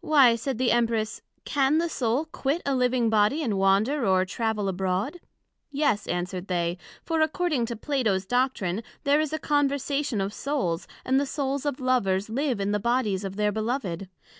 Why, 0.00 0.36
said 0.36 0.58
the 0.58 0.70
Empress, 0.70 1.20
can 1.44 1.78
the 1.78 1.88
Soul 1.88 2.26
quit 2.26 2.62
a 2.64 2.76
living 2.76 3.10
Body, 3.10 3.42
and 3.42 3.58
wander 3.58 4.06
or 4.06 4.24
travel 4.24 4.68
abroad? 4.68 5.18
Yes, 5.72 6.06
answered 6.06 6.46
they, 6.46 6.78
for 7.02 7.20
according 7.20 7.66
to 7.66 7.74
Plato's 7.74 8.24
Doctrine, 8.24 8.84
there 9.02 9.20
is 9.20 9.32
a 9.32 9.38
Conversation 9.40 10.20
of 10.20 10.32
Souls, 10.32 10.86
and 11.04 11.18
the 11.18 11.26
Souls 11.26 11.66
of 11.66 11.80
Lovers 11.80 12.30
live 12.30 12.60
in 12.60 12.70
the 12.70 12.78
Bodies 12.78 13.24
of 13.24 13.34
their 13.34 13.50
Beloved. 13.50 14.08